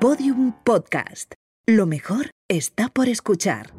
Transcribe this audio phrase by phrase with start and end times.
[0.00, 1.34] Podium Podcast.
[1.66, 3.72] Lo mejor está por escuchar.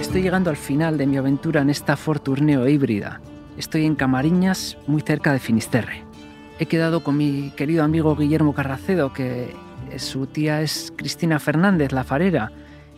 [0.00, 2.22] Estoy llegando al final de mi aventura en esta Ford
[2.68, 3.20] híbrida.
[3.60, 6.02] Estoy en Camariñas, muy cerca de Finisterre.
[6.58, 9.54] He quedado con mi querido amigo Guillermo Carracedo, que
[9.98, 12.52] su tía es Cristina Fernández, la farera,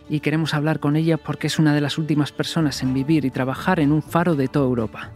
[0.07, 3.29] y queremos hablar con ella porque es una de las últimas personas en vivir y
[3.29, 5.11] trabajar en un faro de toda Europa.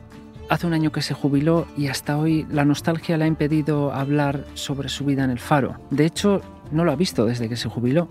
[0.49, 4.44] Hace un año que se jubiló y hasta hoy la nostalgia le ha impedido hablar
[4.53, 5.80] sobre su vida en el faro.
[5.91, 6.41] De hecho,
[6.72, 8.09] no lo ha visto desde que se jubiló.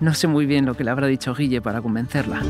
[0.00, 2.40] No sé muy bien lo que le habrá dicho Guille para convencerla.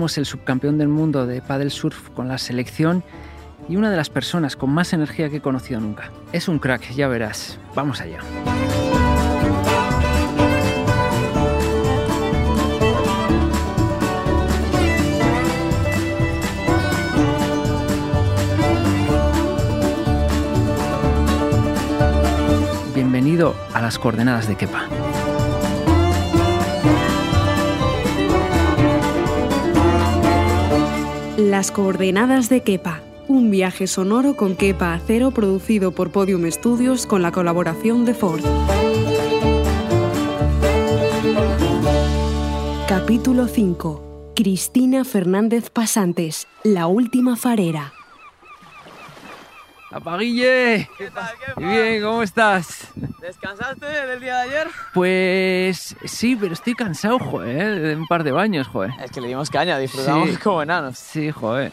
[0.00, 3.04] El subcampeón del mundo de paddle surf con la selección
[3.68, 6.10] y una de las personas con más energía que he conocido nunca.
[6.32, 7.58] Es un crack, ya verás.
[7.74, 8.20] Vamos allá.
[22.94, 24.88] Bienvenido a las coordenadas de Kepa.
[31.40, 33.00] Las coordenadas de Kepa.
[33.26, 38.42] Un viaje sonoro con Kepa Acero producido por Podium Studios con la colaboración de Ford.
[42.86, 44.32] Capítulo 5.
[44.36, 47.94] Cristina Fernández Pasantes, la última farera.
[49.92, 50.88] ¡Apaguille!
[50.96, 51.30] ¿Qué tal?
[51.56, 52.86] ¿Qué Bien, ¿cómo estás?
[53.20, 54.68] ¿Descansaste del día de ayer?
[54.94, 58.92] Pues sí, pero estoy cansado, joder, de un par de baños, joder.
[59.02, 60.36] Es que le dimos caña, disfrutamos Sí.
[60.36, 60.96] como enanos.
[60.96, 61.72] Sí, joder.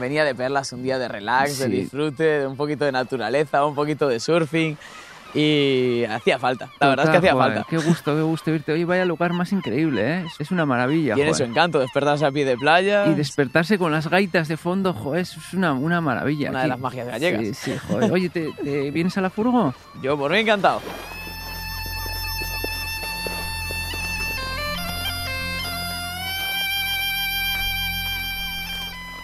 [0.00, 3.74] Venía de perlas un día de relax, de disfrute, de un poquito de naturaleza, un
[3.74, 4.76] poquito de surfing
[5.34, 6.70] y hacía falta.
[6.80, 7.66] La verdad es que hacía joder, falta.
[7.68, 8.72] Qué gusto, qué gusto irte.
[8.72, 10.24] Oye, vaya lugar más increíble, ¿eh?
[10.38, 13.06] Es una maravilla, Tiene su encanto despertarse a pie de playa.
[13.06, 16.50] Y despertarse con las gaitas de fondo, joder, es una, una maravilla.
[16.50, 17.42] Una de las magias gallegas.
[17.42, 18.12] Sí, sí, joder.
[18.12, 19.74] Oye, ¿te, te vienes a la furgo?
[20.02, 20.80] Yo por mí encantado.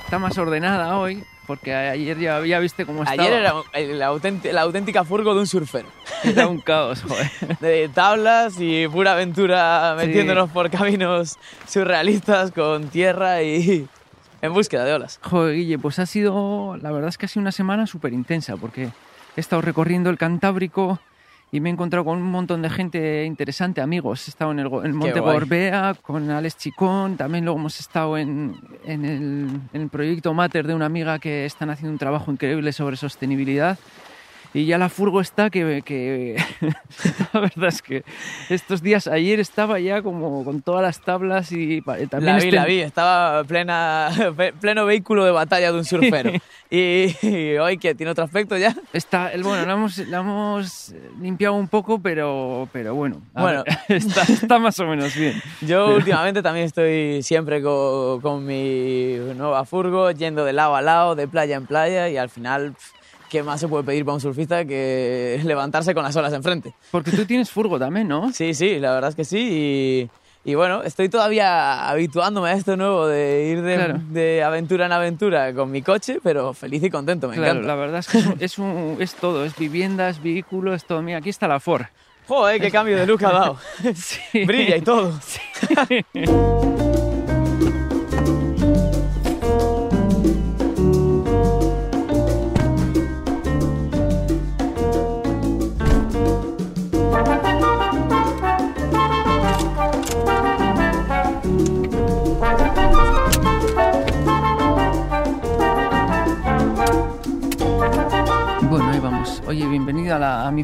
[0.04, 3.20] Está más ordenada hoy, porque ayer ya, ya viste cómo estaba.
[3.20, 5.88] Ayer era el auténti- la auténtica furgo de un surfero.
[6.22, 7.58] Era un caos, joder.
[7.60, 10.06] De tablas y pura aventura Sí.
[10.06, 13.88] metiéndonos por caminos surrealistas con tierra y
[14.42, 15.18] en búsqueda de olas.
[15.22, 18.56] Joder, Guille, pues ha sido, la verdad es que ha sido una semana súper intensa,
[18.56, 18.84] porque
[19.36, 21.00] he estado recorriendo el Cantábrico
[21.52, 24.28] y me he encontrado con un montón de gente interesante, amigos.
[24.28, 25.18] He estado en el, en Monte.
[25.18, 30.66] Gorbea, con Alex Chicón, también luego hemos estado en, en el, en el proyecto Mater
[30.66, 33.78] de una amiga que están haciendo un trabajo increíble sobre sostenibilidad.
[34.52, 36.36] Y ya la furgo está que, que
[37.32, 38.02] la verdad es que
[38.48, 42.44] estos días, ayer estaba ya como con todas las tablas y pa- también La vi,
[42.48, 44.10] este- la vi, estaba plena,
[44.60, 46.32] pleno vehículo de batalla de un surfero.
[46.70, 48.74] y, y hoy que tiene otro aspecto ya.
[48.92, 53.62] Está, bueno, la hemos, la hemos limpiado un poco, pero, pero bueno, a Bueno.
[53.88, 55.40] ver, está, está más o menos bien.
[55.60, 61.14] Yo últimamente también estoy siempre con, con mi nueva furgo, yendo de lado a lado,
[61.14, 62.99] de playa en playa y al final, pf,
[63.30, 66.74] ¿qué más se puede pedir para un surfista que levantarse con las olas enfrente?
[66.90, 68.30] Porque tú tienes furgo también, ¿no?
[68.32, 70.08] Sí, sí, la verdad es que sí.
[70.44, 74.00] Y, y bueno, estoy todavía habituándome a esto nuevo de ir de, Claro.
[74.10, 77.66] de aventura en aventura con mi coche, pero feliz y contento, me claro, encanta.
[77.68, 80.84] la verdad es que es, un- es, un- es todo, es vivienda, es vehículo, es
[80.84, 81.00] todo.
[81.02, 81.84] Mira, aquí está la Ford.
[82.26, 83.58] Joder, qué cambio de look ha dado.
[83.94, 84.44] Sí.
[84.44, 85.12] Brilla y todo.
[86.14, 87.09] Bueno,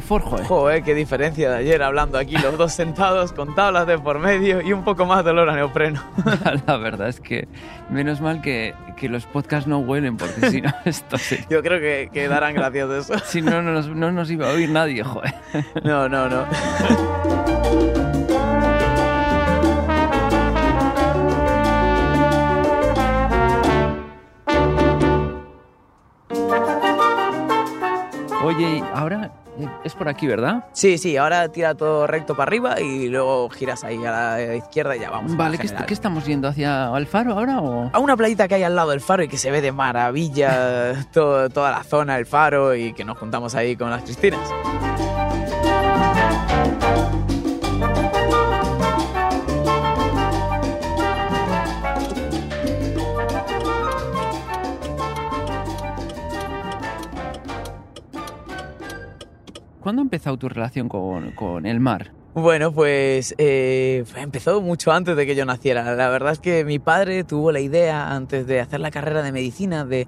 [0.01, 0.45] joder.
[0.45, 4.61] Joder, qué diferencia de ayer hablando aquí, los dos sentados con tablas de por medio
[4.61, 6.03] y un poco más de olor a neopreno.
[6.67, 7.47] La verdad es que
[7.89, 11.37] menos mal que, que los podcasts no huelen, porque si no, esto sí.
[11.49, 13.13] Yo creo que, que darán gracias de eso.
[13.25, 15.33] Si no, no nos, no nos iba a oír nadie, joder.
[15.83, 16.45] No, no, no.
[28.57, 30.65] Oye, ahora eh, es por aquí, ¿verdad?
[30.71, 34.95] Sí, sí, ahora tira todo recto para arriba y luego giras ahí a la izquierda
[34.95, 35.37] y ya vamos.
[35.37, 36.47] Vale, ¿qué, ¿qué, estamos yendo?
[36.47, 37.91] ¿Hacia el faro ahora o...?
[37.93, 41.05] A una playita que hay al lado del faro y que se ve de maravilla
[41.13, 44.41] todo, toda la zona del faro y que nos juntamos ahí con las Cristinas.
[59.87, 62.11] ¿Cuándo empezó tu relación con, con el mar?
[62.33, 65.95] Bueno, pues eh, empezó mucho antes de que yo naciera.
[65.95, 69.31] La verdad es que mi padre tuvo la idea, antes de hacer la carrera de
[69.31, 70.05] medicina, de,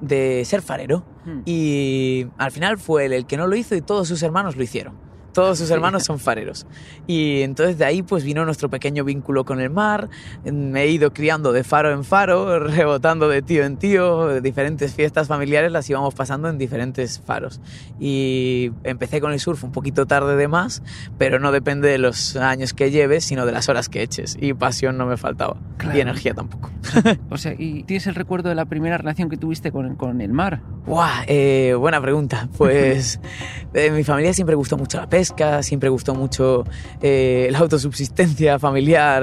[0.00, 1.04] de ser farero.
[1.24, 1.42] Hmm.
[1.44, 4.64] Y al final fue él el que no lo hizo y todos sus hermanos lo
[4.64, 4.94] hicieron.
[5.32, 6.66] Todos sus hermanos son fareros.
[7.06, 10.08] Y entonces de ahí pues vino nuestro pequeño vínculo con el mar.
[10.44, 14.40] Me he ido criando de faro en faro, rebotando de tío en tío.
[14.40, 17.60] Diferentes fiestas familiares las íbamos pasando en diferentes faros.
[17.98, 20.82] Y empecé con el surf un poquito tarde de más,
[21.18, 24.36] pero no depende de los años que lleves, sino de las horas que eches.
[24.40, 25.56] Y pasión no me faltaba.
[25.94, 26.70] Y energía tampoco.
[27.30, 30.32] o sea, ¿y tienes el recuerdo de la primera relación que tuviste con, con el
[30.32, 30.60] mar?
[30.86, 31.24] ¡Guau!
[31.26, 32.48] Eh, buena pregunta.
[32.56, 33.20] Pues
[33.74, 36.64] en mi familia siempre gustó mucho la pesca pesca, siempre gustó mucho
[37.02, 39.22] eh, la autosubsistencia familiar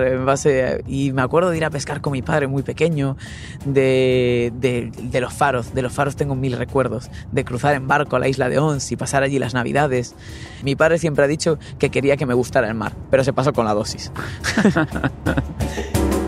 [0.86, 3.18] y me acuerdo de ir a pescar con mi padre muy pequeño,
[3.66, 8.20] de, de, los faros, de los faros tengo mil recuerdos, de cruzar en barco a
[8.20, 10.14] la isla de Ons y pasar allí las navidades.
[10.62, 13.52] Mi padre siempre ha dicho que quería que me gustara el mar, pero se pasó
[13.54, 14.12] con la dosis.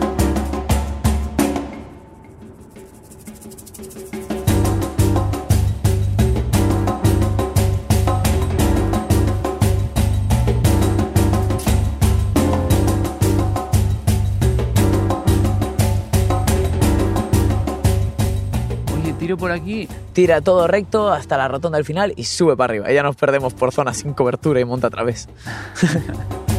[19.52, 19.88] aquí.
[20.12, 22.92] Tira todo recto hasta la rotonda al final y sube para arriba.
[22.92, 25.28] Ya nos perdemos por zonas sin cobertura y monta otra vez.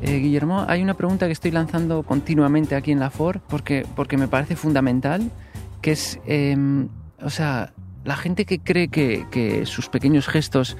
[0.00, 4.16] Eh, Guillermo, hay una pregunta que estoy lanzando continuamente aquí en la FOR porque, porque
[4.16, 5.30] me parece fundamental,
[5.82, 6.88] que es, em,
[7.22, 7.74] o sea,
[8.04, 10.78] la gente que cree que, sus pequeños gestos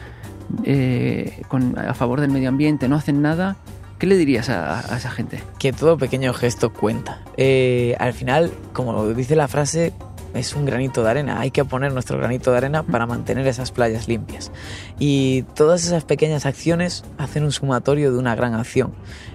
[0.65, 1.43] eh,
[1.77, 3.57] a favor del medio ambiente no hacen nada,
[3.99, 5.43] ¿Qué le dirías a, esa gente?
[5.59, 7.21] Que todo pequeño gesto cuenta.
[7.37, 9.93] Eh, al final, como dice la frase,
[10.35, 11.41] es un granito de arena.
[11.41, 14.53] Hay que poner nuestro granito de arena para mantener esas playas limpias.
[15.01, 18.93] Y todas esas pequeñas acciones hacen un sumatorio de una gran acción.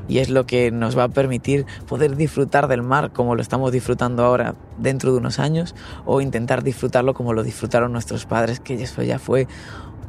[0.07, 3.69] Y es lo que nos va a permitir poder disfrutar del mar como lo estamos
[3.73, 5.75] disfrutando ahora dentro de unos años
[6.05, 9.45] o intentar disfrutarlo como lo disfrutaron nuestros padres, que eso ya fue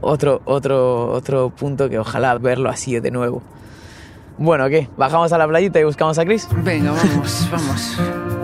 [0.01, 3.43] otro, otro, otro punto que ojalá verlo así de nuevo.
[4.39, 4.89] Bueno, ¿qué?
[4.97, 6.49] ¿Bajamos a la playita y buscamos a Chris?
[6.63, 8.44] Venga, vamos, vamos.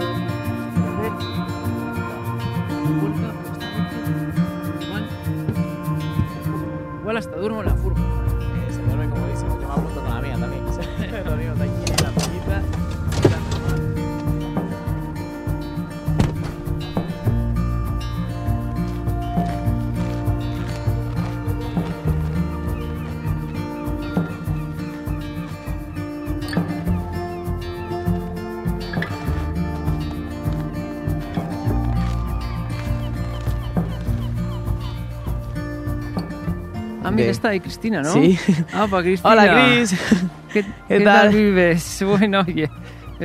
[37.20, 38.12] Mira, está ahí Cristina, ¿no?
[38.12, 38.38] Sí.
[38.72, 39.32] Ah, para Cristina.
[39.32, 39.94] Hola, Cris.
[40.52, 41.30] ¿Qué, ¿Qué, tal?
[41.30, 42.02] vives?
[42.06, 42.70] Bueno, oye.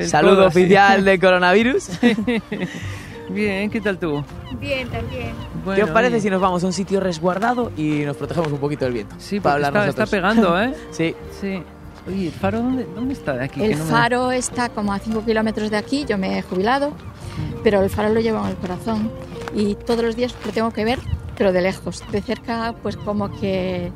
[0.05, 1.89] Saludo oficial de coronavirus.
[3.29, 4.23] Bien, ¿qué tal tú?
[4.59, 5.31] Bien, también.
[5.73, 8.85] ¿Qué os parece si nos vamos a un sitio resguardado y nos protegemos un poquito
[8.85, 9.15] del viento?
[9.17, 10.07] Sí, para hablar está, nosotros.
[10.07, 10.73] está pegando, ¿eh?
[10.91, 11.15] sí.
[11.41, 11.63] Sí.
[12.07, 13.63] Oye, ¿el faro dónde, dónde está de aquí?
[13.63, 14.37] El no faro me...
[14.37, 16.93] está como a 5 kilómetros de aquí, yo me he jubilado,
[17.63, 19.09] pero el faro lo llevo en el corazón
[19.55, 20.99] y todos los días lo tengo que ver,
[21.37, 22.03] pero de lejos.
[22.11, 23.91] De cerca, pues como que,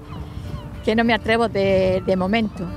[0.83, 2.67] que no me atrevo de, de momento.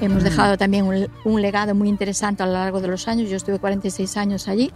[0.00, 3.30] Hemos dejado también un, un, legado muy interesante a lo largo de los años.
[3.30, 4.70] Yo estuve 46 años allí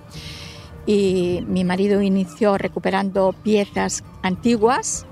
[0.87, 5.05] y mi marido inició recuperando piezas antiguas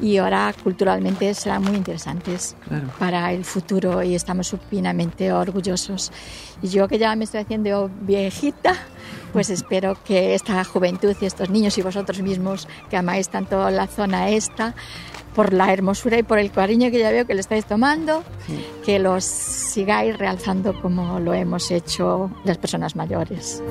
[0.00, 2.88] y ahora culturalmente serán muy interesantes claro.
[2.98, 6.12] para el futuro y estamos supinamente orgullosos.
[6.62, 8.76] Y yo que ya me estoy haciendo viejita,
[9.32, 13.86] pues espero que esta juventud y estos niños y vosotros mismos que amáis tanto la
[13.86, 14.74] zona esta,
[15.34, 18.66] por la hermosura y por el cariño que ya veo que le estáis tomando, sí.
[18.84, 23.62] que los sigáis realzando como lo hemos hecho las personas mayores.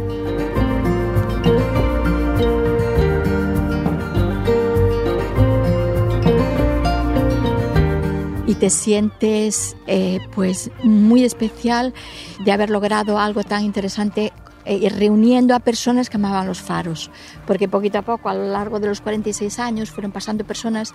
[8.59, 11.93] Te sientes eh, pues muy especial
[12.43, 14.28] de haber logrado algo tan interesante
[14.71, 17.09] eh, reuniendo a personas que amaban los faros,
[17.47, 20.93] porque poquito a poco, a lo largo de los 46 años, fueron pasando personas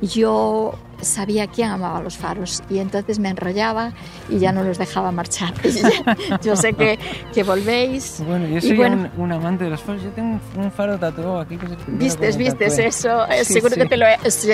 [0.00, 3.92] yo sabía quién amaba los faros y entonces me enrollaba
[4.28, 5.52] y ya no los dejaba marchar.
[6.42, 7.00] yo sé que,
[7.34, 8.22] que, volvéis.
[8.24, 11.56] Bueno, yo soy un, amante de los faros, yo tengo un faro tatuado aquí.
[11.56, 14.06] Que vistes, vistes eso, eh, seguro, Que te lo,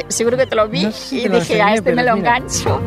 [0.08, 2.80] seguro que te lo vi y dije, a este me lo engancho.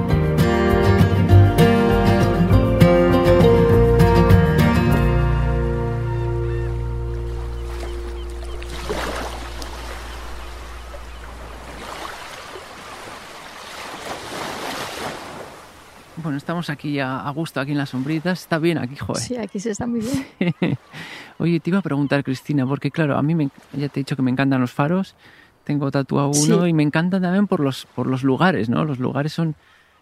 [16.45, 18.41] Estamos aquí a, gusto, aquí en las sombritas.
[18.41, 19.23] Está bien aquí, joder.
[19.23, 20.77] Sí, aquí se está muy bien.
[21.39, 24.15] Oye, te iba a preguntar, Cristina, porque claro, a mí me, ya te he dicho
[24.15, 25.15] que me encantan los faros.
[25.63, 28.85] Tengo tatuado uno y me encantan también por los, por los lugares, ¿no?
[28.85, 29.55] Los lugares son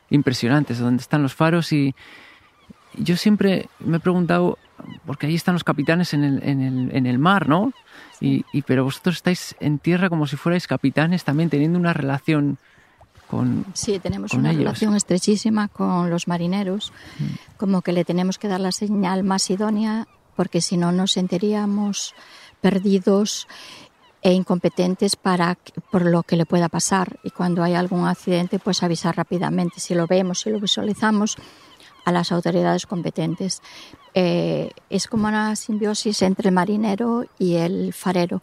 [0.09, 1.95] impresionantes, donde están los faros y
[2.95, 4.59] yo siempre me he preguntado,
[5.05, 7.71] porque ahí están los capitanes en el, en el, en el mar, ¿no?
[8.19, 12.57] Y, y, pero vosotros estáis en tierra como si fuerais capitanes también teniendo una relación
[13.73, 17.23] Sí, tenemos una relación estrechísima con los marineros, mm.
[17.57, 22.13] como que le tenemos que dar la señal más idónea, porque si no nos sentiríamos
[22.61, 23.47] perdidos
[24.21, 25.57] e incompetentes para
[25.91, 27.19] por lo que le pueda pasar.
[27.23, 29.81] Y cuando hay algún accidente pues avisar rápidamente.
[29.81, 31.37] Si lo vemos si lo visualizamos
[32.05, 33.61] a las autoridades competentes.
[34.13, 38.41] Eh, es como una simbiosis entre el marinero y el farero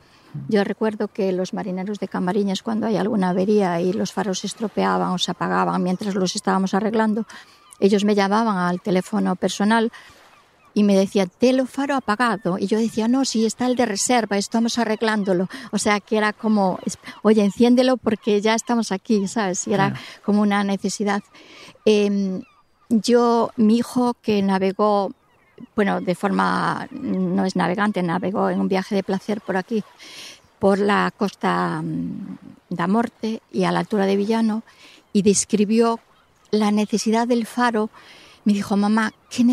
[0.48, 4.46] yo recuerdo que los marineros de Camariñas, cuando hay alguna avería y los faros se
[4.46, 7.26] estropeaban o se apagaban mientras los estábamos arreglando,
[7.80, 9.90] ellos me llamaban al teléfono personal
[10.74, 12.58] y me decían, telo faro apagado.
[12.58, 15.48] Y yo decía, no, si está el de reserva, estamos arreglándolo.
[15.72, 16.78] O sea, que era como,
[17.22, 19.66] oye, enciéndelo porque ya estamos aquí, ¿sabes?
[19.66, 19.94] Y era
[20.24, 21.22] como una necesidad.
[21.84, 22.42] Em,
[22.88, 25.12] yo, mi hijo que navegó
[25.76, 29.82] bueno, de forma, no es navegante, navegó en un viaje de placer por aquí,
[30.58, 32.38] por la costa mm,
[32.68, 34.62] da Morte y a la altura de Villano,
[35.12, 36.00] y describió
[36.50, 37.90] la necesidad del faro.
[38.44, 39.44] Me dijo, mamá, ¿qué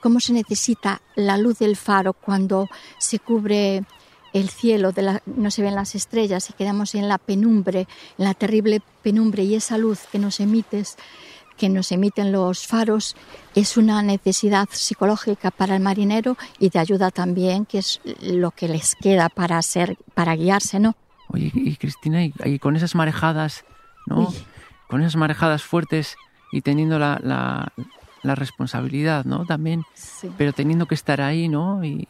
[0.00, 3.84] ¿cómo se necesita la luz del faro cuando se cubre
[4.32, 4.92] el cielo,
[5.26, 7.86] no se ven las estrellas y quedamos en la penumbre,
[8.16, 10.96] en la terrible penumbre y esa luz que nos emites?
[11.60, 13.14] Que nos emiten los faros
[13.54, 18.66] es una necesidad psicológica para el marinero y de ayuda también, que es lo que
[18.66, 20.96] les queda para ser, para guiarse, ¿no?
[21.28, 23.66] Oye, y Cristina, y, con esas marejadas,
[24.06, 24.32] ¿no?
[24.88, 26.16] Con esas marejadas fuertes
[26.50, 29.44] y teniendo la, la, responsabilidad, ¿no?
[29.44, 29.84] También,
[30.38, 31.84] pero teniendo que estar ahí, ¿no?
[31.84, 32.08] y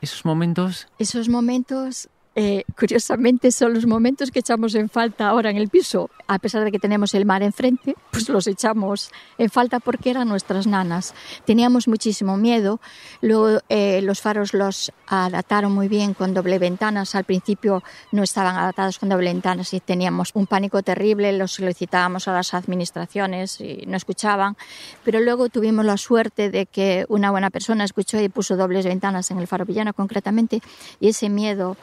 [0.00, 0.88] esos momentos.
[0.98, 6.10] Esos momentos eh, curiosamente son los momentos que echamos en falta ahora en el piso,
[6.28, 10.28] a pesar de que tenemos el mar enfrente, pues los echamos en falta porque eran
[10.28, 11.12] nuestras nanas.
[11.44, 12.80] Teníamos muchísimo miedo,
[13.20, 17.82] luego eh, los faros los adaptaron muy bien con doble ventanas, al principio
[18.12, 22.54] no estaban adaptados con doble ventanas y teníamos un pánico terrible, los solicitábamos a las
[22.54, 24.56] administraciones y no escuchaban,
[25.04, 29.32] pero luego tuvimos la suerte de que una buena persona escuchó y puso dobles ventanas
[29.32, 30.62] en el faro villano concretamente
[31.00, 31.76] y ese miedo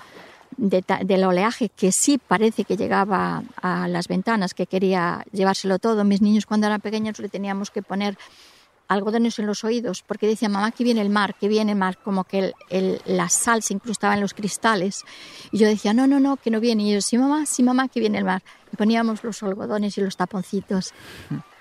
[0.56, 6.04] del oleaje que sí parece que llegaba a las ventanas, que quería llevárselo todo.
[6.04, 8.18] Mis niños cuando eran pequeños le teníamos que poner
[8.88, 11.98] algodones en los oídos porque decía mamá que viene el mar, que viene el mar,
[11.98, 15.04] como que el, la sal se incrustaba en los cristales.
[15.52, 16.84] Y yo decía, no, no, no, que no viene.
[16.84, 18.42] Y yo, sí mamá, sí mamá, que viene el mar.
[18.72, 20.94] Y poníamos los algodones y los taponcitos.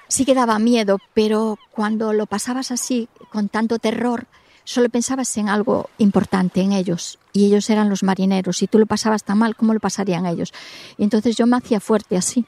[0.09, 4.27] Sí que daba miedo, pero cuando lo pasabas así, con tanto terror,
[4.67, 8.59] solo pensabas en algo importante, en ellos, y ellos eran los marineros.
[8.59, 10.53] Si tú lo pasabas tan mal, ¿cómo lo pasarían ellos?
[10.99, 12.45] Y entonces yo me hacía fuerte así.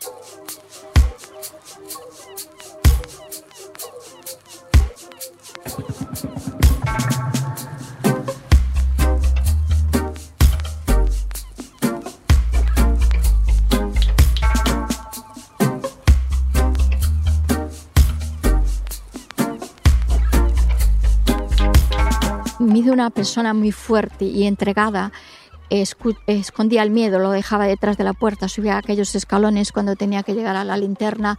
[22.92, 25.12] Una persona muy fuerte y entregada.
[25.70, 30.34] escondía el miedo, lo dejaba detrás de la puerta, subía aquellos escalones cuando tenía que
[30.34, 31.38] llegar a la linterna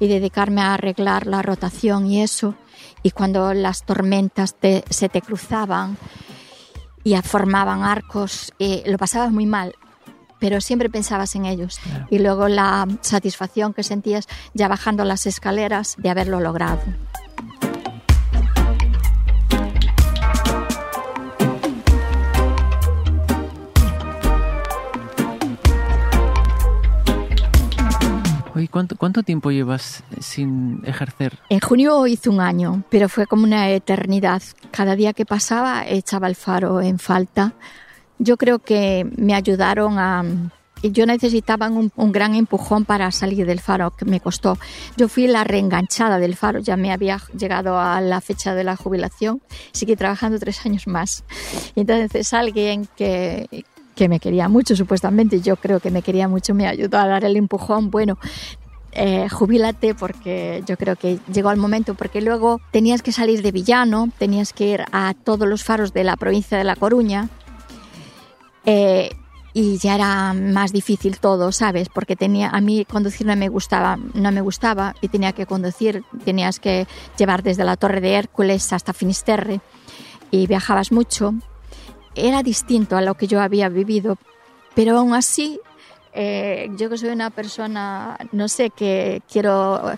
[0.00, 2.54] y dedicarme a arreglar la rotación y eso.
[3.02, 4.56] Y cuando las tormentas
[4.90, 5.96] se te cruzaban
[7.04, 9.74] y formaban arcos, eh, lo pasabas muy mal,
[10.38, 11.78] pero siempre pensabas en ellos.
[12.10, 16.82] Y luego la satisfacción que sentías ya bajando las escaleras de haberlo logrado.
[28.70, 31.38] ¿Cuánto, ¿cuánto tiempo llevas sin ejercer?
[31.48, 34.42] En junio hice un año, pero fue como una eternidad.
[34.70, 37.52] Cada día que pasaba echaba el faro en falta.
[38.18, 40.24] Yo creo que me ayudaron a,
[40.82, 44.58] yo necesitaba un, un, gran empujón para salir del faro, que me costó.
[44.96, 48.76] Yo fui la reenganchada del faro, ya me había llegado a la fecha de la
[48.76, 49.40] jubilación,
[49.72, 51.24] seguí trabajando tres años más.
[51.74, 53.64] Entonces alguien que,
[53.98, 57.24] que me quería mucho, supuestamente, yo creo que me quería mucho, me ayudó a dar
[57.24, 57.90] el empujón.
[57.90, 58.16] Bueno,
[58.92, 63.52] eh, jubílate porque yo creo que llegó el momento, porque luego tenías que salir de
[63.52, 67.28] Villano, tenías que ir a todos los faros de la provincia de La Coruña.
[68.64, 69.10] Eh,
[69.54, 71.88] y ya era más difícil todo, ¿sabes?
[71.88, 76.04] Porque tenía a mí conducir no me gustaba, no me gustaba y tenía que conducir,
[76.24, 76.86] tenías que
[77.18, 79.60] llevar desde la Torre de Hércules hasta Finisterre
[80.30, 81.34] y viajabas mucho.
[82.14, 84.18] Era distinto a lo que yo había vivido,
[84.74, 85.58] pero aún así
[86.12, 89.92] eh, yo que soy una persona, no sé, que quiero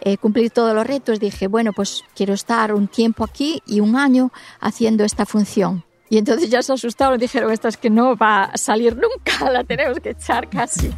[0.00, 3.96] eh, cumplir todos los retos, dije, bueno, pues quiero estar un tiempo aquí y un
[3.96, 4.30] año
[4.60, 5.84] haciendo esta función.
[6.08, 9.64] Y entonces ya se asustaron, dijeron, esta es que no va a salir nunca, la
[9.64, 10.90] tenemos que echar casi.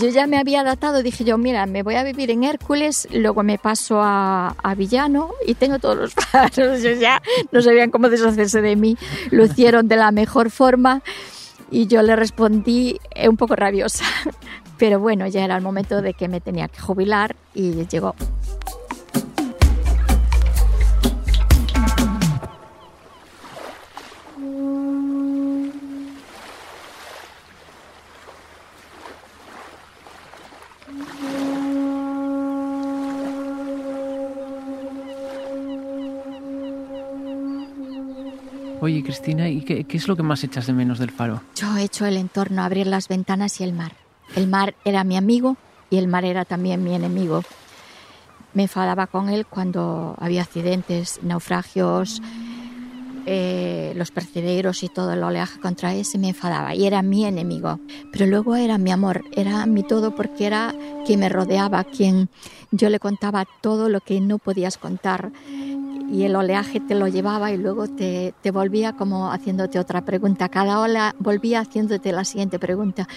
[0.00, 3.42] Yo ya me había adaptado, dije yo, mira, me voy a vivir en Hércules, luego
[3.42, 6.82] me paso a, a Villano y tengo todos los faros.
[6.82, 8.96] ya no sabían cómo deshacerse de mí.
[9.30, 11.02] Lo hicieron de la mejor forma
[11.70, 14.04] y yo le respondí eh, un poco rabiosa.
[14.78, 18.14] Pero bueno, ya era el momento de que me tenía que jubilar y llegó.
[38.86, 41.42] Oye, Cristina, ¿y qué, qué, es lo que más echas de menos del faro?
[41.56, 43.90] Yo echo el entorno, abrir las ventanas y el mar.
[44.36, 45.56] El mar era mi amigo
[45.90, 47.42] y el mar era también mi enemigo.
[48.54, 52.22] Me enfadaba con él cuando había accidentes, naufragios,
[53.26, 57.80] eh, los percederos y todo el oleaje contra ese me enfadaba y era mi enemigo.
[58.12, 60.72] Pero luego era mi amor, era mi todo porque era
[61.04, 62.28] quien me rodeaba, quien
[62.70, 65.32] yo le contaba todo lo que no podías contar
[66.08, 70.48] y el oleaje te lo llevaba y luego te, te, volvía como haciéndote otra pregunta.
[70.48, 73.08] Cada ola volvía haciéndote la siguiente pregunta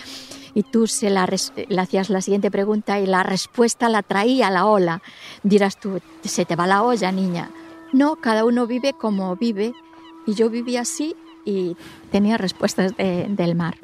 [0.54, 4.66] y tú se la, le hacías la siguiente pregunta y la respuesta la traía la
[4.66, 5.02] ola.
[5.44, 7.50] Dirás tú, se te va la olla, niña.
[7.94, 9.74] No, cada uno vive como vive
[10.26, 11.76] y yo vivía así y
[12.12, 13.78] tenía respuestas de, del mar.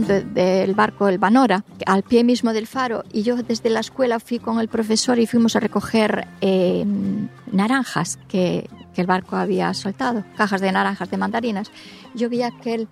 [0.00, 4.38] Del barco El Banora, al pie mismo del faro, y yo desde la escuela fui
[4.38, 6.84] con el profesor y fuimos a recoger eh,
[7.52, 11.70] naranjas que, que, el barco había soltado, cajas de naranjas, de mandarinas.
[12.14, 12.88] Yo vi aquel,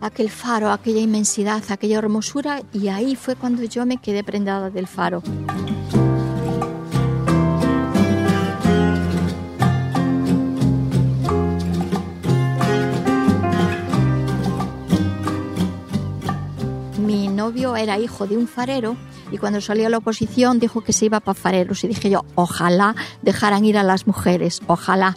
[0.00, 4.86] aquel faro, aquella inmensidad, aquella hermosura, y ahí fue cuando yo me quedé prendada del
[4.86, 5.22] faro.
[17.50, 18.96] Novio era hijo de un farero
[19.32, 22.24] y cuando salió a la oposición dijo que se iba para fareros y dije yo,
[22.36, 25.16] ojalá dejaran ir a las mujeres, ojalá.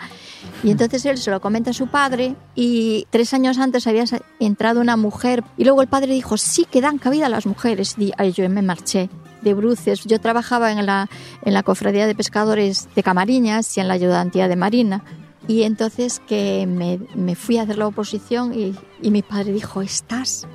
[0.63, 4.05] Y entonces él se lo comenta a su padre y tres años antes había
[4.39, 7.95] entrado una mujer y luego el padre dijo, sí que dan cabida a las mujeres.
[7.99, 9.11] Y ay, yo me marché
[9.43, 10.03] de bruces.
[10.03, 11.09] Yo trabajaba en la,
[11.43, 15.03] en la cofradía de pescadores de Camariñas y en la ayudantía de Marina.
[15.47, 19.83] Y entonces que me, me fui a hacer la oposición y, y mi padre dijo,
[19.83, 20.47] estás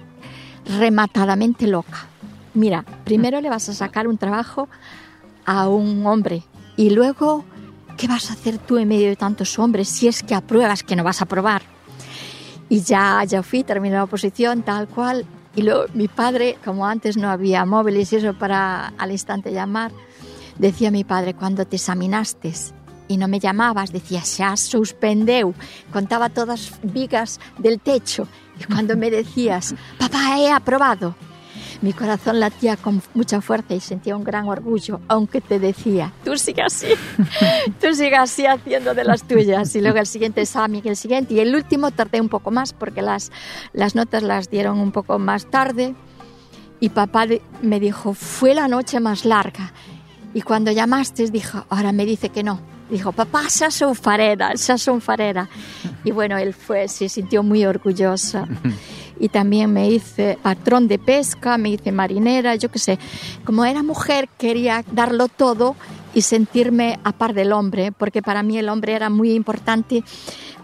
[0.69, 2.07] rematadamente loca.
[2.55, 4.69] Mira, primero le vas a sacar un trabajo
[5.45, 6.43] a un hombre
[6.77, 7.45] y luego,
[7.97, 10.97] ¿qué vas a hacer tú en medio de tantos hombres si es que apruebas que
[10.97, 11.63] no vas a aprobar?
[12.69, 15.25] Y ya, ya fui, terminé la oposición, tal cual.
[15.57, 19.91] Y luego mi padre, como antes no había móviles y eso para al instante llamar,
[20.59, 22.53] decía mi padre, cuando te examinaste
[23.09, 25.55] y no me llamabas, decía, xa suspendeu,
[25.91, 28.29] contaba todas vigas del techo.
[28.61, 31.15] Y cuando me decías, papá, he aprobado,
[31.81, 36.37] mi corazón latía con mucha fuerza y sentía un gran orgullo, aunque te decía, tú
[36.37, 36.95] sigas así,
[37.81, 39.75] tú sigas así haciendo de las tuyas.
[39.77, 41.35] Y luego el siguiente examen, el siguiente.
[41.35, 43.31] Y el último tardé un poco más porque las,
[43.73, 45.95] las notas las dieron un poco más tarde.
[46.81, 47.27] Y papá
[47.63, 49.73] me dijo, fue la noche más larga.
[50.35, 52.61] Y cuando llamaste, dijo, ahora me dice que no.
[52.91, 55.49] Dijo, papá, esa son farera, esa son farera.
[56.05, 58.47] Y bueno, él fue, se sintió muy orgullosa.
[59.21, 62.99] Y también me hice patrón de pesca, me hice marinera, yo qué sé.
[63.45, 65.77] Como era mujer, quería darlo todo
[66.15, 70.03] y sentirme a par del hombre, porque para mí el hombre era muy importante,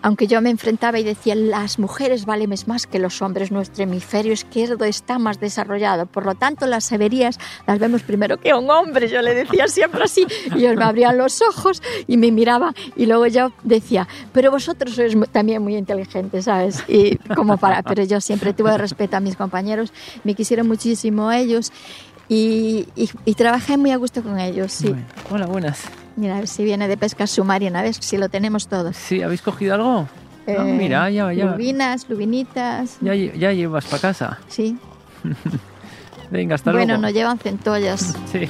[0.02, 4.32] aunque yo me enfrentaba y decía, las mujeres valen más que los hombres, nuestro hemisferio
[4.32, 9.08] izquierdo está más desarrollado, por lo tanto las saberías las vemos primero que un hombre,
[9.08, 13.06] yo le decía siempre así, y ellos me abrían los ojos y me miraban, y
[13.06, 16.84] luego yo decía, pero vosotros sois también muy inteligentes, ¿sabes?
[16.86, 19.92] Y como para, pero yo siempre tuve respeto a mis compañeros,
[20.24, 21.72] me quisieron muchísimo ellos,
[22.28, 22.86] y,
[23.36, 24.94] trabajé muy a gusto con ellos, sí.
[25.30, 25.82] Hola, buenas.
[26.16, 28.92] Mira, a ver si viene de pesca submarina, a ver si lo tenemos todo.
[28.92, 30.08] Sí, ¿habéis cogido algo?
[30.46, 31.46] Eh, mira, ya, ya.
[31.46, 32.98] Lubinas, lubinitas.
[33.00, 34.38] Ya, ya llevas para casa.
[34.48, 34.78] Sí.
[36.30, 36.86] Venga, hasta luego.
[36.86, 38.14] Bueno, nos llevan centollas.
[38.32, 38.46] sí.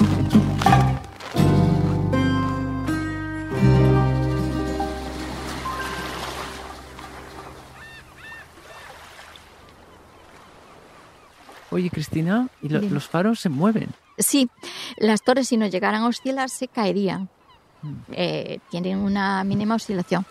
[11.74, 13.88] Oye, Cristina, ¿y los faros se mueven?
[14.16, 14.48] Sí,
[14.96, 17.28] las torres si no llegaran a oscilar se caerían.
[17.82, 17.94] Mm.
[18.12, 20.24] Eh, tienen una mínima oscilación.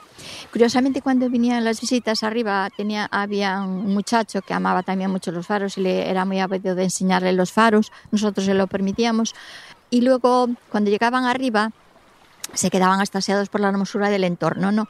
[0.53, 5.45] Curiosamente, cuando venían las visitas arriba, tenía, había un muchacho que amaba también mucho los
[5.45, 7.91] faros y le era muy ávido de enseñarle los faros.
[8.09, 9.35] Nosotros se lo permitíamos.
[9.89, 11.73] Y luego, cuando llegaban arriba,
[12.53, 14.87] se quedaban extasiados por la hermosura del entorno, ¿no?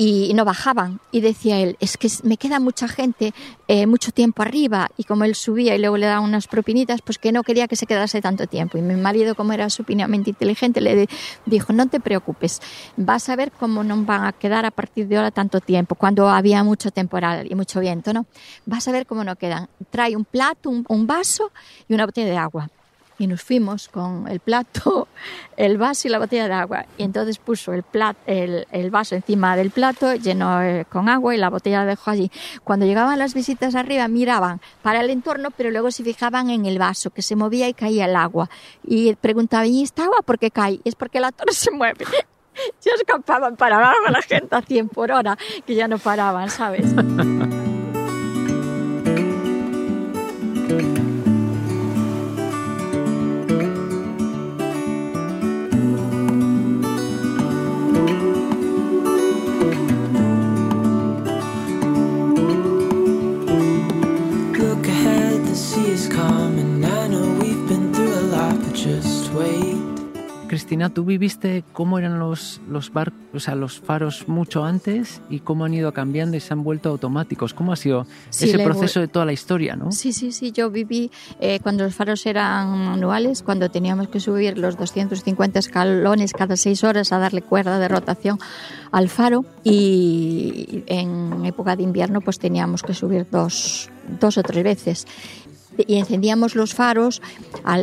[0.00, 0.98] Y, no bajaban.
[1.12, 3.34] Y decía él, es que me queda mucha gente
[3.68, 7.18] eh, mucho tiempo arriba y como él subía y luego le daban unas propinitas, pues
[7.18, 8.78] que no quería que se quedase tanto tiempo.
[8.78, 11.06] Y mi marido, como era supinamente inteligente, le
[11.44, 12.62] dijo, no te preocupes,
[12.96, 16.30] vas a ver cómo no van a quedar a partir de ahora tanto tiempo, cuando
[16.30, 18.24] había mucho temporal y mucho viento, ¿no?
[18.64, 19.68] Vas a ver cómo no quedan.
[19.90, 21.52] Trae un plato, un vaso
[21.88, 22.70] y una botella de agua
[23.20, 25.06] y nos fuimos con el plato,
[25.58, 26.86] el vaso y la botella de agua.
[26.96, 27.84] Y entonces puso el,
[28.26, 32.30] el, vaso encima del plato, llenó eh, con agua y la botella la dejó allí.
[32.64, 36.78] Cuando llegaban las visitas arriba miraban para el entorno, pero luego se fijaban en el
[36.78, 38.48] vaso, que se movía y caía el agua.
[38.82, 40.80] Y preguntaban, ¿y esta agua por qué cae?
[40.84, 42.06] Es porque la torre se mueve.
[42.84, 46.84] Ya escapaban para abajo la gente a 100 por hora, que ya no paraban, ¿sabes?
[70.50, 75.38] Cristina, tú viviste cómo eran los, los barcos, o sea, los faros mucho antes y
[75.38, 77.54] cómo han ido cambiando y se han vuelto automáticos.
[77.54, 79.92] ¿Cómo ha sido ese proceso de toda la historia, no?
[79.92, 80.50] Sí, sí, sí.
[80.50, 86.32] Yo viví eh, cuando los faros eran manuales, cuando teníamos que subir los 250 escalones
[86.32, 88.40] cada seis horas a darle cuerda de rotación
[88.90, 93.88] al faro y en época de invierno pues teníamos que subir dos,
[94.20, 95.06] dos o tres veces
[95.76, 97.22] y encendíamos los faros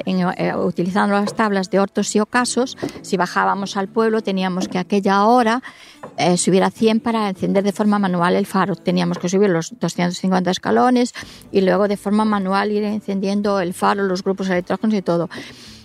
[0.06, 2.78] eh, utilizando las tablas de hortos y ocasos.
[3.02, 5.62] Si bajábamos al pueblo teníamos que aquella hora
[6.18, 8.76] eh, subir a 100 para encender de forma manual el faro.
[8.76, 11.14] Teníamos que subir los 250 escalones
[11.52, 15.30] y luego de forma manual ir encendiendo el faro, los grupos electrógenos y todo.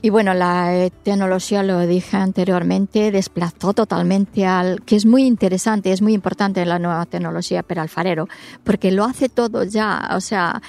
[0.05, 5.93] Y bueno, la eh, tecnología, lo dije anteriormente, desplazó totalmente al, que es muy interesante,
[5.93, 8.29] es muy importante la nueva tecnología para el farero,
[8.65, 10.61] porque lo hace todo ya, o sea,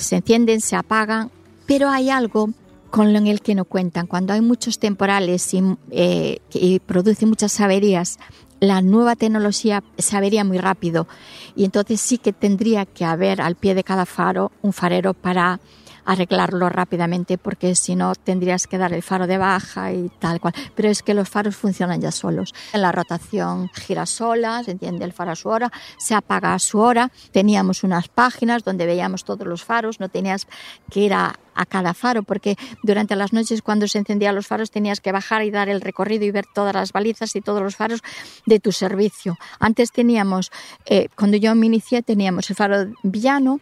[0.00, 1.30] se encienden, se apagan,
[1.66, 2.50] pero hay algo
[2.90, 4.06] con el que no cuentan.
[4.06, 8.18] Cuando hay muchos temporales y, eh, y producen muchas averías,
[8.60, 11.08] la nueva tecnología se avería muy rápido
[11.56, 15.58] y entonces sí que tendría que haber al pie de cada faro un farero para
[16.04, 20.54] arreglarlo rápidamente porque si no tendrías que dar el faro de baja y tal cual.
[20.74, 22.54] Pero es que los faros funcionan ya solos.
[22.72, 26.58] En la rotación gira sola, se enciende el faro a su hora, se apaga a
[26.58, 27.10] su hora.
[27.30, 30.46] Teníamos unas páginas donde veíamos todos los faros, no tenías
[30.90, 31.38] que ir a,
[31.68, 35.50] cada faro, porque durante las noches cuando se encendían los faros tenías que bajar y
[35.50, 38.00] dar el recorrido y ver todas las balizas y todos los faros
[38.46, 39.36] de tu servicio.
[39.60, 40.50] Antes teníamos,
[40.86, 43.60] eh, cuando yo me inicié, teníamos el faro villano,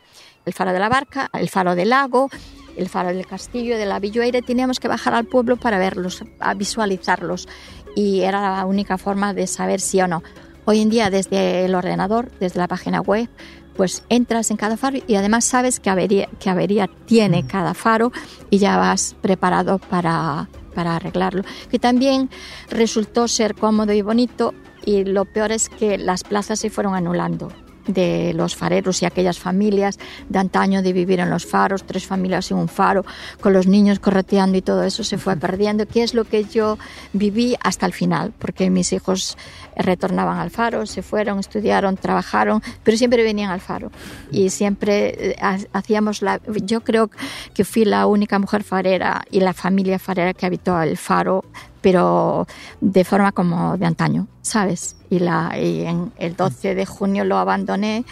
[0.50, 2.28] el faro de la barca, el faro del lago,
[2.76, 6.54] el faro del castillo, de la Villueire, teníamos que bajar al pueblo para verlos, a
[6.54, 7.48] visualizarlos
[7.94, 10.24] y era la única forma de saber sí o no.
[10.64, 13.28] Hoy en día desde el ordenador, desde la página web,
[13.76, 18.10] pues entras en cada faro y además sabes qué avería, qué avería tiene cada faro
[18.50, 21.44] y ya vas preparado para, para arreglarlo.
[21.70, 22.28] Que también
[22.70, 24.52] resultó ser cómodo y bonito
[24.84, 27.52] y lo peor es que las plazas se fueron anulando
[27.86, 32.50] de los fareros y aquellas familias de antaño de vivir en los faros, tres familias
[32.50, 33.04] en un faro,
[33.40, 36.78] con los niños correteando y todo eso se fue perdiendo, que es lo que yo
[37.12, 39.36] viví hasta el final, porque mis hijos
[39.76, 43.90] retornaban al faro, se fueron, estudiaron, trabajaron, pero siempre venían al faro
[44.30, 45.36] y siempre eh,
[45.72, 46.40] hacíamos la...
[46.62, 47.10] Yo creo
[47.54, 51.44] que fui la única mujer farera y la familia farera que habitó el faro
[51.80, 52.46] pero
[52.80, 54.96] de forma como de antaño, ¿sabes?
[55.10, 58.04] Y, la, y en el 12 de junio lo abandoné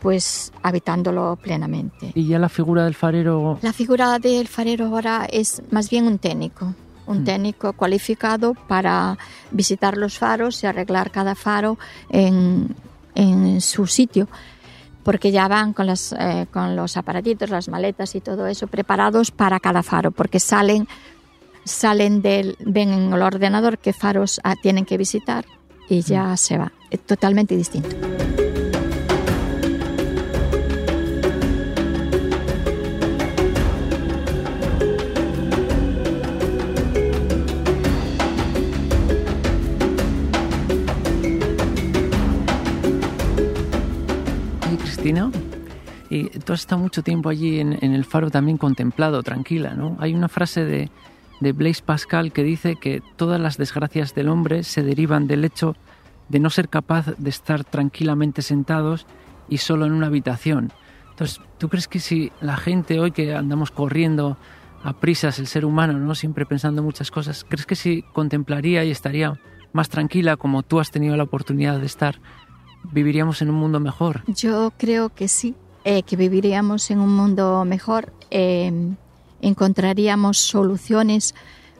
[0.00, 2.12] pues habitándolo plenamente.
[2.14, 3.58] ¿Y ya la figura del farero?
[3.62, 6.74] La figura del farero ahora es más bien un técnico,
[7.06, 7.24] un mm.
[7.24, 9.16] técnico cualificado para
[9.50, 11.78] visitar los faros y arreglar cada faro
[12.10, 12.74] en,
[13.14, 14.28] en su sitio
[15.04, 19.30] porque ya van con, las, eh, con los aparatitos, las maletas y todo eso preparados
[19.30, 20.88] para cada faro, porque salen
[21.64, 25.46] salen del, ven en el ordenador qué faros ah, tienen que visitar
[25.88, 26.36] y ya mm.
[26.36, 26.72] se va.
[26.90, 27.88] Es totalmente distinto.
[44.72, 45.30] Y Cristina,
[46.10, 49.96] y tú has estado mucho tiempo allí en, en, el faro también contemplado, tranquila, ¿no?
[50.00, 50.90] Hay una frase de,
[51.40, 55.76] de Blaise Pascal que dice que todas las desgracias del hombre se derivan del hecho
[56.28, 59.06] de no ser capaz de estar tranquilamente sentados
[59.48, 60.72] y solo en una habitación.
[61.10, 64.36] Entonces, ¿tú crees que si la gente hoy que andamos corriendo
[64.82, 66.14] a prisas, el ser humano, ¿no?
[66.14, 69.38] siempre pensando muchas cosas, ¿crees que si contemplaría y estaría
[69.72, 72.20] más tranquila como tú has tenido la oportunidad de estar,
[72.92, 74.22] viviríamos en un mundo mejor?
[74.26, 78.12] Yo creo que sí, eh, que viviríamos en un mundo mejor.
[78.30, 78.94] Eh,
[79.40, 81.34] encontraríamos soluciones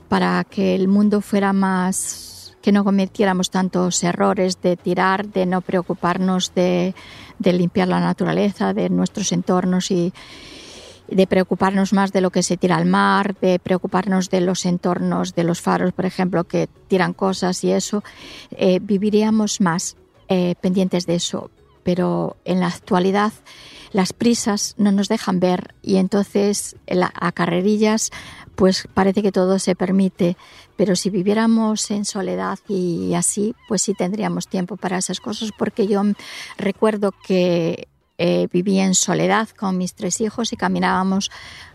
[0.09, 5.61] para que el mundo fuera más, que no cometiéramos tantos errores de tirar, de no
[5.61, 6.95] preocuparnos de,
[7.41, 10.13] limpiar la naturaleza, de nuestros entornos y
[11.09, 15.35] de preocuparnos más de lo que se tira al mar, de preocuparnos de los entornos,
[15.35, 18.03] de los faros, por ejemplo, que tiran cosas y eso,
[18.53, 19.97] eh, viviríamos más
[20.29, 21.51] eh, pendientes de eso.
[21.85, 23.33] Pero en la actualidad
[23.93, 28.11] las prisas no nos dejan ver y entonces a carrerillas
[28.57, 30.37] pues parece que todo se permite,
[30.77, 35.87] pero si viviéramos en soledad y así, pues sí tendríamos tiempo para esas cosas, porque
[35.87, 36.03] yo
[36.57, 41.31] recuerdo que eh, vivía en soledad con mis tres hijos y caminábamos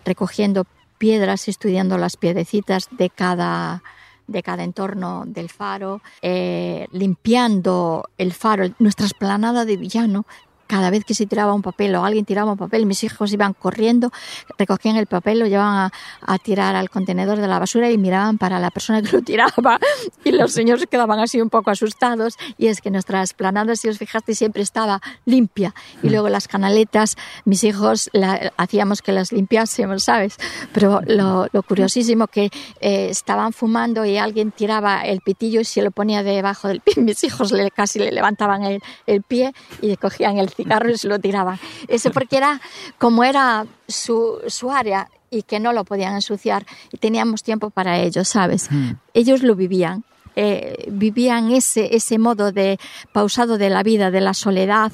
[0.05, 0.65] recogiendo
[0.97, 3.83] piedras, estudiando las piedecitas de cada
[4.29, 10.25] de cada entorno del faro, eh, limpiando el faro, nuestra esplanada de villano
[10.69, 13.53] cada vez que se tiraba un papel o alguien tiraba un papel, mis hijos iban
[13.53, 14.11] corriendo,
[14.55, 15.89] recogían el papel, lo llevaban
[16.21, 19.79] a, tirar al contenedor de la basura y miraban para la persona que lo tiraba
[20.23, 23.97] y los señores quedaban así un poco asustados y es que nuestra esplanada, si os
[23.97, 26.11] fijaste, siempre estaba limpia y mm.
[26.11, 28.11] luego las canaletas, mis hijos
[28.55, 30.37] hacíamos que las limpiásemos, ¿sabes?
[30.71, 35.89] Pero lo, curiosísimo que eh, estaban fumando y alguien tiraba el pitillo y se lo
[35.89, 39.51] ponía debajo del pie, mis hijos le, casi le levantaban el, el pie
[39.81, 41.59] y cogían el cigarro y se lo tiraban.
[41.87, 42.59] Eso porque era
[42.97, 47.99] como era su, su área y que no lo podían ensuciar y teníamos tiempo para
[47.99, 48.69] ello, ¿sabes?
[48.69, 48.93] Hmm.
[49.13, 50.03] Ellos lo vivían.
[50.35, 52.79] Eh, vivían ese, ese modo de
[53.11, 54.91] pausado de la vida, de la soledad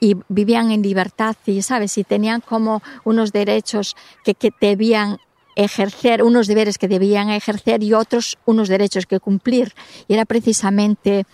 [0.00, 1.96] y vivían en libertad y, ¿sabes?
[1.96, 5.18] Y tenían como unos derechos que, que debían
[5.56, 9.72] ejercer, unos deberes que debían ejercer y otros unos derechos que cumplir.
[10.08, 11.24] Y era precisamente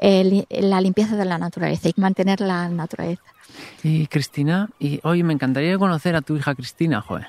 [0.00, 3.22] la limpieza de la naturaleza y mantener la naturaleza.
[3.82, 7.26] Y Cristina, y hoy me encantaría conocer a tu hija Cristina, joder.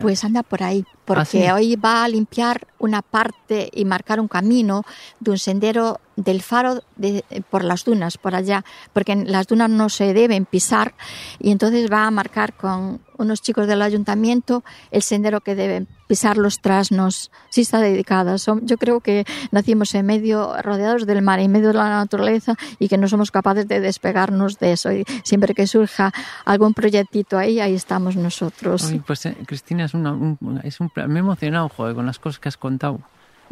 [0.00, 4.28] Pues anda por ahí, porque ¿Ah, hoy va a limpiar una parte y marcar un
[4.28, 4.84] camino
[5.20, 9.70] de un sendero del faro de, por las dunas, por allá, porque en las dunas
[9.70, 10.94] no se deben pisar
[11.38, 16.38] y entonces va a marcar con unos chicos del ayuntamiento el sendero que deben pisar
[16.38, 17.30] los trasnos.
[17.50, 18.36] Sí está dedicada.
[18.62, 22.88] Yo creo que nacimos en medio, rodeados del mar, en medio de la naturaleza y
[22.88, 24.90] que no somos capaces de despegarnos de eso.
[24.90, 26.12] Y siempre que surja
[26.46, 28.90] algún proyectito ahí, ahí estamos nosotros.
[29.06, 32.48] pues eh, Cristina, es una, es un, me he emocionado joder, con las cosas que
[32.48, 33.00] has contado.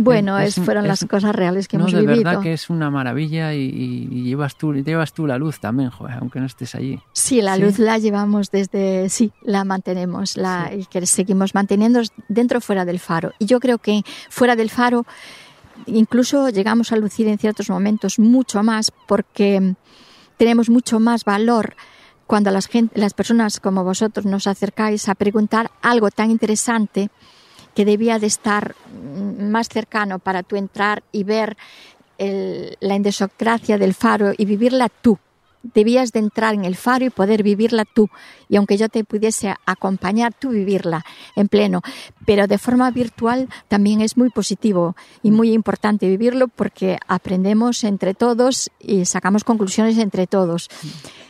[0.00, 2.14] Bueno, es, fueron las cosas reales que hemos vivido.
[2.14, 6.18] De verdad que es una maravilla y, llevas tú, llevas tú la luz también, joder,
[6.20, 7.00] aunque no estés allí.
[7.12, 12.60] Sí, la luz la llevamos desde, sí, la mantenemos, la y que seguimos manteniendo dentro
[12.60, 13.32] fuera del faro.
[13.40, 15.04] Y yo creo que fuera del faro
[15.86, 19.74] incluso llegamos a lucir en ciertos momentos mucho más porque
[20.36, 21.74] tenemos mucho más valor
[22.28, 27.08] cuando las, las personas como vosotros nos acercáis a preguntar algo tan interesante
[27.74, 31.56] que debía de estar mm, más cercano para tú entrar y ver
[32.18, 35.18] el, la endosocracia del faro y vivirla tú
[35.62, 38.08] debías de entrar en el faro y poder vivirla tú.
[38.48, 41.04] Y aunque yo te pudiese acompañar, tú vivirla
[41.36, 41.82] en pleno.
[42.26, 48.14] Pero de forma virtual también es muy positivo y muy importante vivirlo porque aprendemos entre
[48.14, 50.68] todos y sacamos conclusiones entre todos.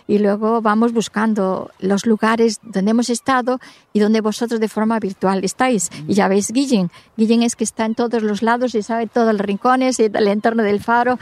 [0.07, 3.61] Y luego vamos buscando los lugares donde hemos estado
[3.93, 5.91] y donde vosotros de forma virtual estáis.
[6.09, 6.91] Y ya veis, Guillén.
[7.19, 10.29] Guillén es que está en todos los lados y sabe todos los rincones y el
[10.29, 11.19] entorno del faro.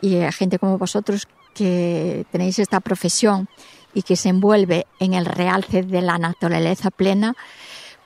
[0.00, 3.48] Y gente como vosotros que tenéis esta profesión
[3.94, 7.34] y que se envuelve en el realce de la naturaleza plena,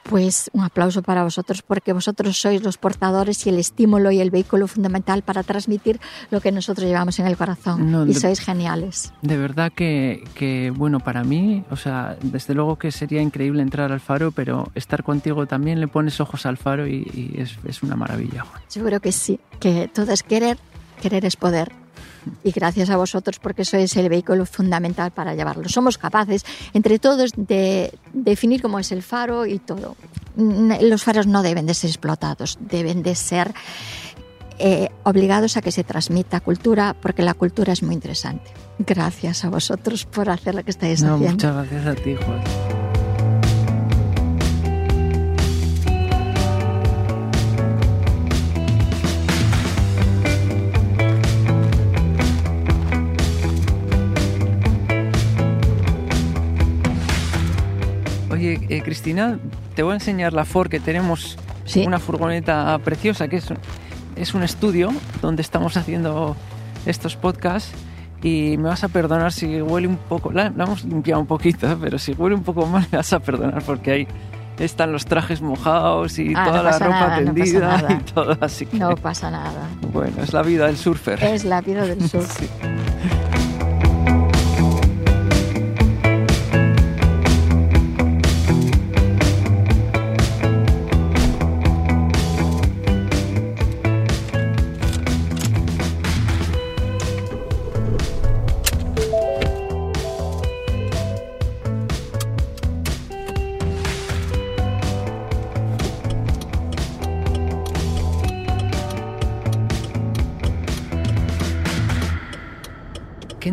[0.04, 4.30] pues un aplauso para vosotros porque vosotros sois los portadores y el estímulo y el
[4.30, 9.12] vehículo fundamental para transmitir lo que nosotros llevamos en el corazón y sois geniales.
[9.20, 13.90] De verdad que, que, bueno, para mí, o sea, desde luego que sería increíble entrar
[13.90, 17.82] al faro, pero estar contigo también le pones ojos al faro y, y es, es
[17.82, 18.46] una maravilla.
[18.72, 20.56] Yo creo que sí, que todo es querer,
[21.02, 21.79] querer es poder
[22.44, 25.68] y gracias a vosotros porque sois el vehículo fundamental para llevarlo.
[25.68, 29.96] Somos capaces entre todos de definir cómo es el faro y todo.
[30.36, 33.52] Los faros no deben de ser explotados, deben de ser
[34.58, 38.50] eh, obligados a que se transmita cultura porque la cultura es muy interesante.
[38.78, 41.32] Gracias a vosotros por hacer lo que estáis no, haciendo.
[41.32, 42.79] Muchas gracias a ti, Juan.
[58.54, 59.38] Eh, Cristina,
[59.74, 61.36] te voy a enseñar la Ford que tenemos,
[61.76, 63.46] una furgoneta preciosa que es,
[64.16, 66.36] es un estudio donde estamos haciendo
[66.86, 67.72] estos podcasts
[68.22, 71.98] y me vas a perdonar si huele un poco, la, hemos limpiado un poquito, pero
[71.98, 74.08] si huele un poco mal me vas a perdonar porque ahí
[74.58, 78.78] están los trajes mojados y ah, toda la ropa tendida no y todo así que,
[78.78, 79.68] No pasa nada.
[79.92, 81.22] Bueno, es la vida del surfer.
[81.22, 82.48] Es la vida del surfer.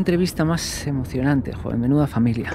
[0.07, 2.53] Entrevista más emocionante, joven, menuda familia.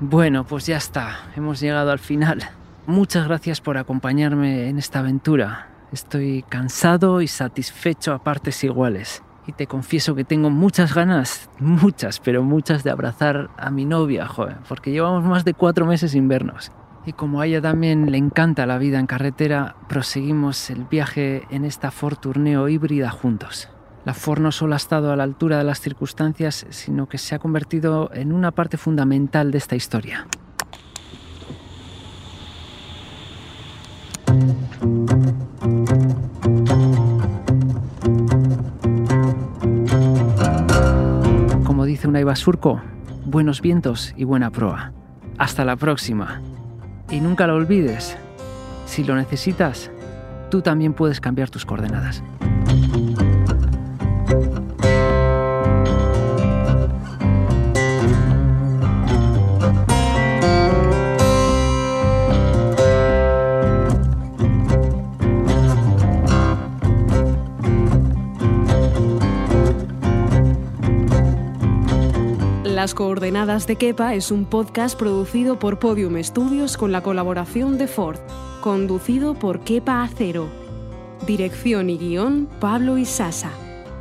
[0.00, 2.42] Bueno, pues ya está, hemos llegado al final.
[2.86, 5.68] Muchas gracias por acompañarme en esta aventura.
[5.92, 9.22] Estoy cansado y satisfecho a partes iguales.
[9.46, 14.26] Y te confieso que tengo muchas ganas, muchas, pero muchas de abrazar a mi novia,
[14.26, 16.72] joven, porque llevamos más de cuatro meses sin vernos.
[17.04, 21.66] Y como a ella también le encanta la vida en carretera, proseguimos el viaje en
[21.66, 23.68] esta Ford Tourneo híbrida juntos.
[24.06, 27.34] La Ford no solo ha estado a la altura de las circunstancias, sino que se
[27.34, 30.28] ha convertido en una parte fundamental de esta historia.
[41.64, 42.80] Como dice Unai Surco,
[43.24, 44.92] buenos vientos y buena proa.
[45.36, 46.40] Hasta la próxima.
[47.10, 48.16] Y nunca lo olvides,
[48.86, 49.90] si lo necesitas,
[50.48, 52.22] tú también puedes cambiar tus coordenadas.
[72.76, 77.86] Las coordenadas de Kepa es un podcast producido por Podium Studios con la colaboración de
[77.86, 78.18] Ford,
[78.60, 80.50] conducido por Kepa Acero.
[81.26, 83.50] Dirección y guion Pablo Isasa.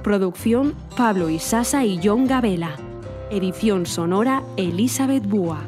[0.04, 2.76] Producción Pablo Isasa y John Gabela.
[3.32, 5.62] Edición sonora Elizabeth Búa.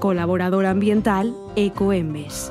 [0.00, 2.50] Colaborador ambiental Ecoembes.